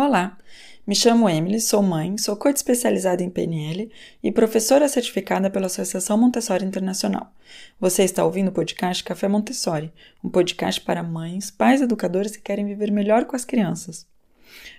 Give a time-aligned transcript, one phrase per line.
[0.00, 0.38] Olá,
[0.86, 3.90] me chamo Emily, sou mãe, sou coach especializada em PNL
[4.22, 7.32] e professora certificada pela Associação Montessori Internacional.
[7.80, 9.92] Você está ouvindo o podcast Café Montessori,
[10.22, 14.06] um podcast para mães, pais educadores que querem viver melhor com as crianças.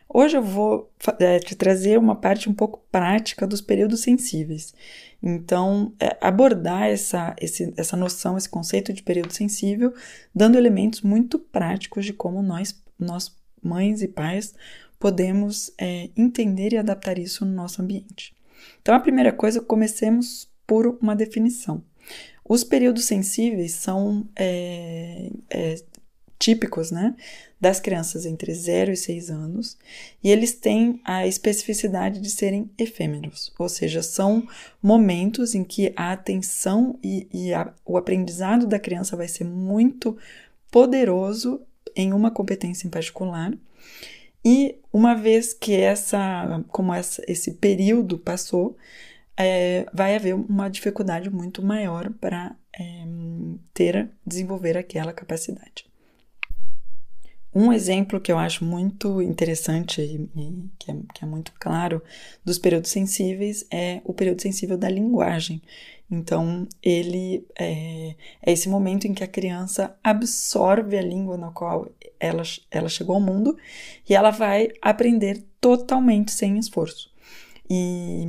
[0.07, 4.73] Hoje eu vou é, te trazer uma parte um pouco prática dos períodos sensíveis.
[5.21, 9.93] Então, é, abordar essa, esse, essa noção, esse conceito de período sensível,
[10.33, 14.55] dando elementos muito práticos de como nós, nós mães e pais,
[14.99, 18.35] podemos é, entender e adaptar isso no nosso ambiente.
[18.81, 21.81] Então, a primeira coisa, comecemos por uma definição.
[22.47, 25.75] Os períodos sensíveis são é, é,
[26.39, 27.15] típicos, né,
[27.59, 29.77] das crianças entre 0 e 6 anos,
[30.23, 34.47] e eles têm a especificidade de serem efêmeros, ou seja, são
[34.81, 40.17] momentos em que a atenção e, e a, o aprendizado da criança vai ser muito
[40.71, 41.61] poderoso
[41.95, 43.53] em uma competência em particular,
[44.43, 48.77] e uma vez que essa, como essa, esse período passou,
[49.37, 53.05] é, vai haver uma dificuldade muito maior para é,
[53.73, 55.88] ter, desenvolver aquela capacidade.
[57.59, 62.01] Um exemplo que eu acho muito interessante e, que, é, que é muito claro
[62.43, 65.61] dos períodos sensíveis é o período sensível da linguagem.
[66.09, 71.89] Então, ele é, é, esse momento em que a criança absorve a língua na qual
[72.17, 73.57] ela, ela chegou ao mundo
[74.09, 77.11] e ela vai aprender totalmente sem esforço.
[77.69, 78.25] E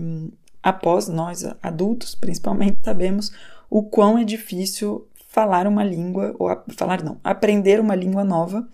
[0.61, 3.31] após nós, adultos principalmente, sabemos
[3.70, 8.69] o quão é difícil falar uma língua, ou falar não, aprender uma língua nova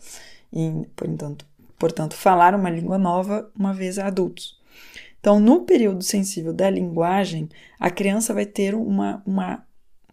[0.53, 1.47] e, portanto,
[1.79, 4.59] portanto, falar uma língua nova uma vez adultos.
[5.21, 7.49] Então, no período sensível da linguagem,
[7.81, 9.65] a criança vai ter uma, uma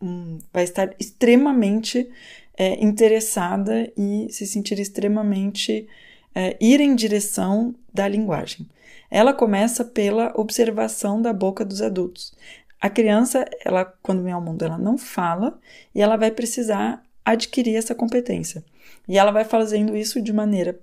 [0.01, 2.09] um, vai estar extremamente
[2.57, 5.87] é, interessada e se sentir extremamente
[6.35, 8.67] é, ir em direção da linguagem.
[9.09, 12.33] Ela começa pela observação da boca dos adultos.
[12.81, 15.59] A criança, ela quando vem ao mundo, ela não fala
[15.93, 18.63] e ela vai precisar adquirir essa competência.
[19.07, 20.79] E ela vai fazendo isso de maneira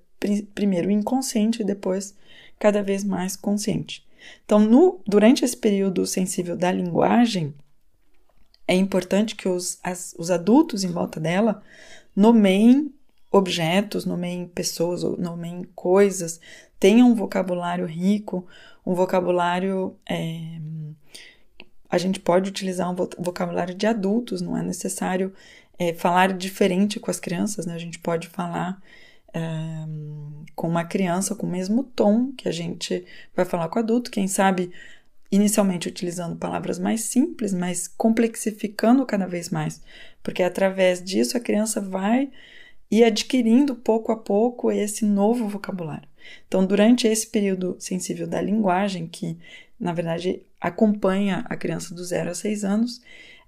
[0.55, 2.15] primeiro inconsciente e depois
[2.59, 4.07] cada vez mais consciente.
[4.45, 7.55] Então, no, durante esse período sensível da linguagem,
[8.69, 11.63] é importante que os, as, os adultos em volta dela
[12.15, 12.93] nomeiem
[13.31, 16.41] objetos, nomeiem pessoas, nomeiem coisas,
[16.79, 18.47] tenham um vocabulário rico,
[18.85, 19.97] um vocabulário.
[20.09, 20.61] É,
[21.89, 25.33] a gente pode utilizar um vocabulário de adultos, não é necessário
[25.81, 27.75] é, falar diferente com as crianças, né?
[27.75, 28.79] A gente pode falar
[30.57, 34.11] com uma criança com o mesmo tom que a gente vai falar com o adulto,
[34.11, 34.73] quem sabe
[35.31, 39.81] inicialmente utilizando palavras mais simples, mas complexificando cada vez mais,
[40.21, 42.29] porque através disso a criança vai
[42.91, 46.09] ir adquirindo pouco a pouco esse novo vocabulário.
[46.49, 49.39] Então, durante esse período sensível da linguagem, que
[49.79, 53.01] na verdade acompanha a criança do 0 a 6 anos,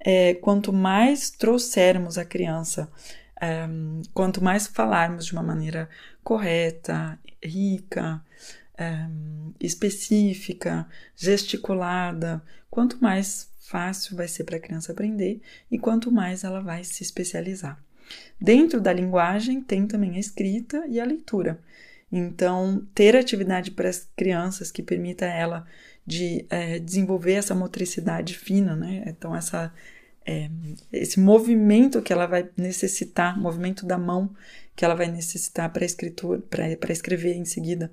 [0.05, 2.91] é, quanto mais trouxermos a criança,
[3.41, 3.67] é,
[4.13, 5.89] quanto mais falarmos de uma maneira
[6.25, 8.21] correta, rica,
[8.77, 9.07] é,
[9.61, 10.87] específica,
[11.17, 16.83] gesticulada, quanto mais fácil vai ser para a criança aprender e quanto mais ela vai
[16.83, 17.83] se especializar.
[18.41, 21.59] Dentro da linguagem tem também a escrita e a leitura.
[22.13, 25.67] Então, ter atividade para as crianças que permita ela
[26.07, 29.03] de é, desenvolver essa motricidade fina, né?
[29.07, 29.73] Então, essa,
[30.27, 30.51] é,
[30.93, 34.35] esse movimento que ela vai necessitar, movimento da mão
[34.75, 37.91] que ela vai necessitar para escritura, para escrever em seguida,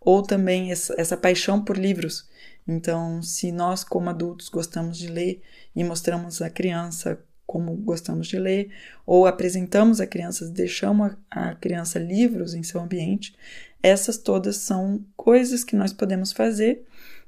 [0.00, 2.28] ou também essa, essa paixão por livros.
[2.66, 5.42] Então, se nós como adultos gostamos de ler
[5.74, 7.18] e mostramos à criança
[7.52, 8.70] como gostamos de ler,
[9.04, 13.36] ou apresentamos a criança, deixamos a, criança livros em seu ambiente,
[13.82, 16.82] essas todas são coisas que nós podemos fazer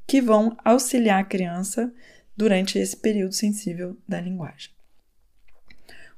[0.06, 1.92] que vão auxiliar a criança
[2.34, 4.70] durante esse período sensível da linguagem.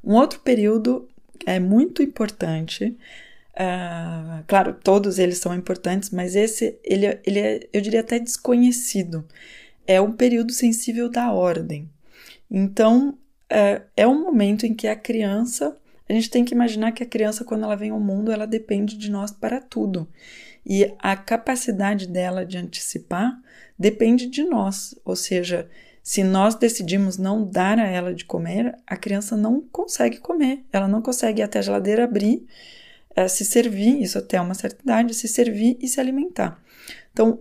[0.05, 1.09] Um outro período
[1.45, 2.97] é muito importante,
[3.55, 9.27] uh, claro, todos eles são importantes, mas esse ele, ele é, eu diria até desconhecido.
[9.85, 11.91] É um período sensível da ordem.
[12.49, 13.19] Então,
[13.53, 15.77] uh, é um momento em que a criança
[16.09, 18.97] a gente tem que imaginar que a criança, quando ela vem ao mundo, ela depende
[18.97, 20.09] de nós para tudo.
[20.65, 23.37] E a capacidade dela de antecipar
[23.79, 24.95] depende de nós.
[25.05, 25.69] Ou seja,
[26.03, 30.65] se nós decidimos não dar a ela de comer, a criança não consegue comer.
[30.73, 32.47] Ela não consegue ir até a geladeira abrir,
[33.15, 36.63] é, se servir, isso até uma certa idade, se servir e se alimentar.
[37.13, 37.41] Então,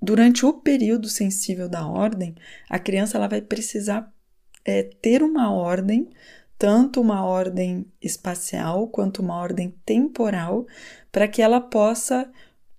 [0.00, 2.34] durante o período sensível da ordem,
[2.70, 4.10] a criança ela vai precisar
[4.66, 6.10] é, ter uma ordem
[6.58, 10.66] tanto uma ordem espacial quanto uma ordem temporal,
[11.12, 12.30] para que ela possa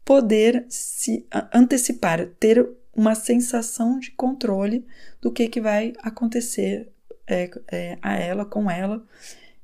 [0.04, 4.86] poder se antecipar, ter uma sensação de controle
[5.22, 6.92] do que, que vai acontecer
[7.28, 9.06] é, é, a ela, com ela,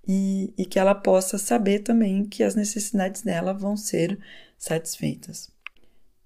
[0.08, 4.19] e, e que ela possa saber também que as necessidades dela vão ser
[4.58, 5.50] satisfeitas.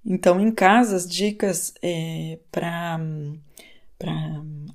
[0.03, 2.99] Então, em casa, as dicas é, para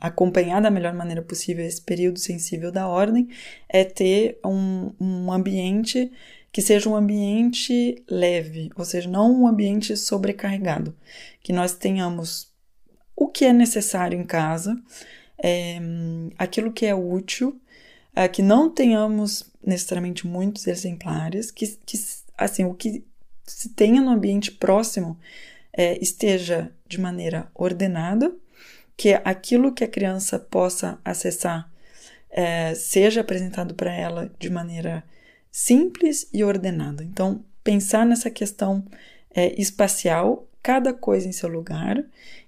[0.03, 3.29] acompanhar da melhor maneira possível esse período sensível da ordem
[3.69, 6.11] é ter um, um ambiente
[6.51, 10.95] que seja um ambiente leve, ou seja, não um ambiente sobrecarregado,
[11.41, 12.53] que nós tenhamos
[13.17, 14.77] o que é necessário em casa,
[15.43, 15.79] é,
[16.37, 17.61] aquilo que é útil,
[18.15, 21.97] é, que não tenhamos necessariamente muitos exemplares, que, que
[22.37, 23.05] assim o que
[23.47, 25.17] se tenha no ambiente próximo
[25.73, 28.35] é, esteja de maneira ordenada,
[28.97, 31.71] que aquilo que a criança possa acessar
[32.31, 35.05] é, seja apresentado para ela de maneira
[35.51, 37.05] simples e ordenada.
[37.05, 38.85] Então, pensar nessa questão
[39.35, 42.03] é, espacial, cada coisa em seu lugar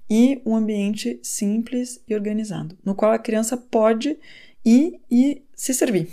[0.08, 4.16] e um ambiente simples e organizado, no qual a criança pode
[4.64, 6.08] ir e se servir.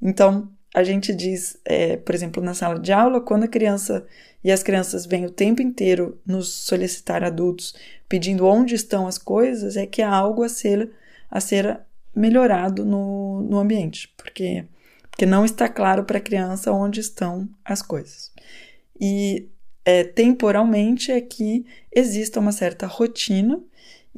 [0.00, 4.06] Então, a gente diz, é, por exemplo, na sala de aula, quando a criança
[4.44, 7.74] e as crianças vêm o tempo inteiro nos solicitar adultos
[8.06, 10.90] pedindo onde estão as coisas, é que há algo a ser,
[11.30, 11.80] a ser
[12.14, 14.66] melhorado no, no ambiente, porque,
[15.10, 18.30] porque não está claro para a criança onde estão as coisas.
[19.00, 19.48] E
[19.82, 23.58] é, temporalmente é que exista uma certa rotina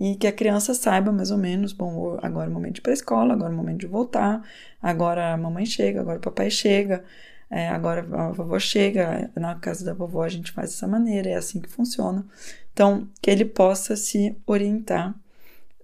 [0.00, 2.82] e que a criança saiba mais ou menos, bom, agora é o momento de ir
[2.82, 4.48] para a escola, agora é o momento de voltar,
[4.80, 7.04] agora a mamãe chega, agora o papai chega,
[7.50, 11.34] é, agora a vovó chega, na casa da vovó a gente faz dessa maneira, é
[11.34, 12.24] assim que funciona.
[12.72, 15.18] Então, que ele possa se orientar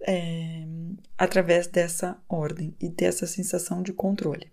[0.03, 0.65] é,
[1.19, 4.47] através dessa ordem e dessa sensação de controle.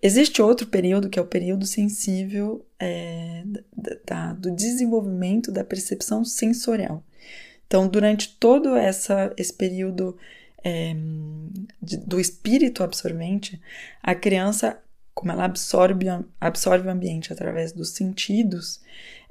[0.00, 3.44] Existe outro período que é o período sensível é,
[4.06, 7.04] da, do desenvolvimento da percepção sensorial.
[7.72, 10.14] Então, durante todo essa, esse período
[10.62, 10.94] é,
[11.80, 13.58] de, do espírito absorvente,
[14.02, 14.78] a criança,
[15.14, 16.04] como ela absorve,
[16.38, 18.82] absorve o ambiente através dos sentidos,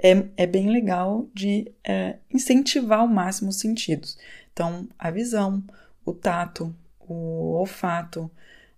[0.01, 4.17] é, é bem legal de é, incentivar ao máximo os sentidos.
[4.51, 5.63] Então, a visão,
[6.03, 8.27] o tato, o olfato,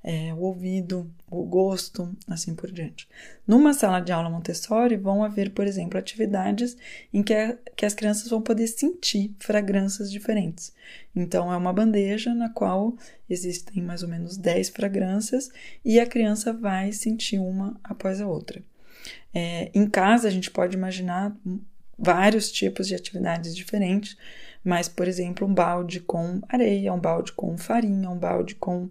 [0.03, 3.07] é, o ouvido, o gosto, assim por diante.
[3.47, 6.75] Numa sala de aula Montessori, vão haver, por exemplo, atividades
[7.13, 10.73] em que, a, que as crianças vão poder sentir fragrâncias diferentes.
[11.15, 12.95] Então, é uma bandeja na qual
[13.29, 15.49] existem mais ou menos 10 fragrâncias
[15.85, 18.61] e a criança vai sentir uma após a outra.
[19.33, 21.35] É, em casa, a gente pode imaginar
[21.97, 24.17] vários tipos de atividades diferentes,
[24.63, 28.89] mas, por exemplo, um balde com areia, um balde com farinha, um balde com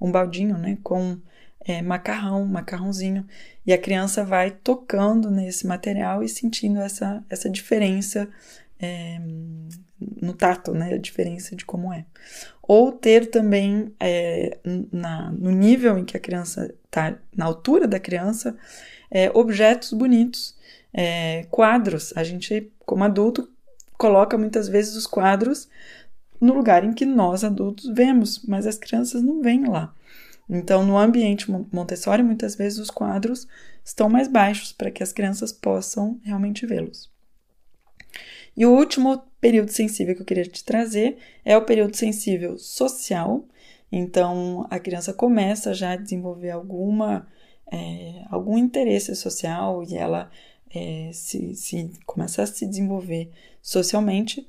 [0.00, 1.18] um baldinho, né, com
[1.64, 3.26] é, macarrão, macarrãozinho,
[3.66, 8.28] e a criança vai tocando nesse material e sentindo essa, essa diferença
[8.78, 9.20] é,
[10.20, 12.04] no tato, né, a diferença de como é.
[12.62, 14.58] Ou ter também é,
[14.92, 18.56] na, no nível em que a criança está, na altura da criança,
[19.10, 20.56] é, objetos bonitos,
[20.92, 22.12] é, quadros.
[22.16, 23.48] A gente, como adulto,
[23.96, 25.68] coloca muitas vezes os quadros
[26.40, 29.94] no lugar em que nós adultos vemos, mas as crianças não vêm lá.
[30.48, 33.46] Então, no ambiente Montessori, muitas vezes os quadros
[33.84, 37.10] estão mais baixos para que as crianças possam realmente vê-los.
[38.56, 43.44] E o último período sensível que eu queria te trazer é o período sensível social.
[43.90, 47.26] Então, a criança começa já a desenvolver alguma,
[47.72, 50.30] é, algum interesse social e ela
[50.74, 54.46] é, se, se começa a se desenvolver socialmente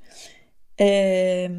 [0.78, 1.50] é,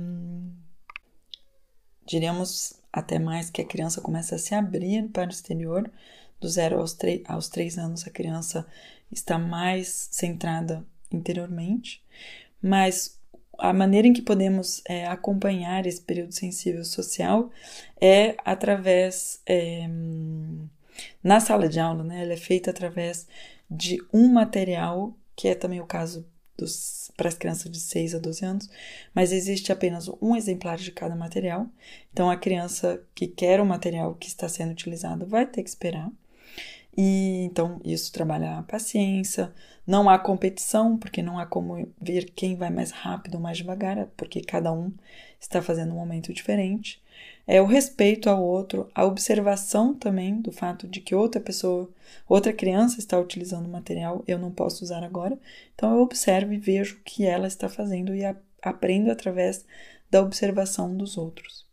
[2.06, 5.92] diríamos até mais que a criança começa a se abrir para o exterior.
[6.40, 6.96] Do zero aos,
[7.26, 8.66] aos três anos, a criança
[9.12, 12.04] está mais centrada interiormente,
[12.62, 13.20] mas
[13.58, 17.50] a maneira em que podemos é, acompanhar esse período sensível social
[18.00, 19.42] é através.
[19.46, 19.88] É,
[21.24, 23.28] na sala de aula, né, ela é feita através
[23.70, 26.28] de um material, que é também o caso
[27.16, 28.70] para as crianças de 6 a 12 anos,
[29.14, 31.68] mas existe apenas um exemplar de cada material.
[32.12, 36.12] Então, a criança que quer o material que está sendo utilizado vai ter que esperar.
[36.98, 39.54] E então isso trabalha a paciência.
[39.86, 44.08] Não há competição, porque não há como ver quem vai mais rápido ou mais devagar,
[44.18, 44.92] porque cada um
[45.40, 47.00] está fazendo um momento diferente
[47.48, 51.90] é o respeito ao outro, a observação também do fato de que outra pessoa,
[52.28, 55.40] outra criança está utilizando o material, eu não posso usar agora.
[55.74, 59.66] Então eu observo e vejo o que ela está fazendo e a, aprendo através
[60.12, 61.66] da observação dos outros.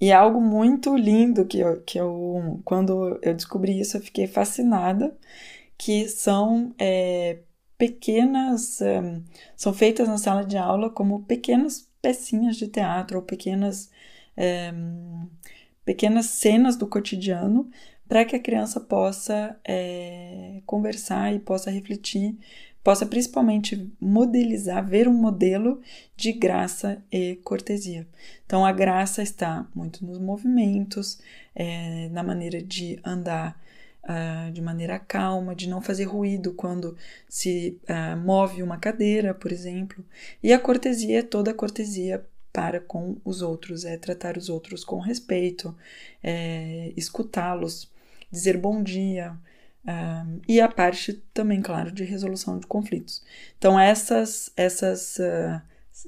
[0.00, 4.26] E é algo muito lindo que eu, que eu, quando eu descobri isso, eu fiquei
[4.26, 5.16] fascinada,
[5.78, 7.38] que são é,
[7.78, 9.22] pequenas, um,
[9.56, 13.90] são feitas na sala de aula como pequenas pecinhas de teatro ou pequenas,
[14.36, 15.28] um,
[15.84, 17.70] pequenas cenas do cotidiano
[18.08, 22.36] para que a criança possa é, conversar e possa refletir,
[22.82, 25.80] possa principalmente modelizar, ver um modelo
[26.16, 28.06] de graça e cortesia.
[28.44, 31.18] Então, a graça está muito nos movimentos,
[31.54, 33.58] é, na maneira de andar
[34.04, 36.96] uh, de maneira calma, de não fazer ruído quando
[37.28, 40.04] se uh, move uma cadeira, por exemplo.
[40.42, 42.24] E a cortesia é toda a cortesia
[42.54, 45.76] para com os outros, é tratar os outros com respeito,
[46.22, 47.90] é escutá-los,
[48.30, 49.36] dizer bom dia,
[50.48, 53.24] e a parte também, claro, de resolução de conflitos.
[53.58, 55.60] Então, essas, essas uh,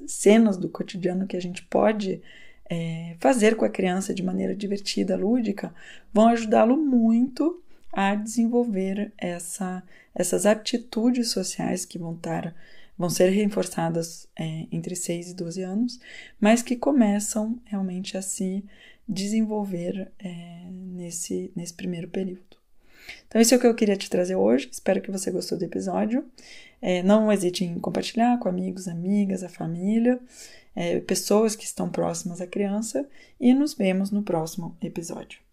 [0.07, 2.21] cenas do cotidiano que a gente pode
[2.69, 5.73] é, fazer com a criança de maneira divertida, lúdica,
[6.13, 7.61] vão ajudá-lo muito
[7.91, 9.83] a desenvolver essa,
[10.15, 12.55] essas aptitudes sociais que vão estar
[12.97, 15.99] vão ser reforçadas é, entre 6 e 12 anos,
[16.39, 18.63] mas que começam realmente a se
[19.07, 22.57] desenvolver é, nesse, nesse primeiro período.
[23.27, 24.69] Então, isso é o que eu queria te trazer hoje.
[24.71, 26.25] Espero que você gostou do episódio.
[26.81, 30.19] É, não hesite em compartilhar com amigos, amigas, a família,
[30.75, 33.07] é, pessoas que estão próximas à criança.
[33.39, 35.46] E nos vemos no próximo episódio.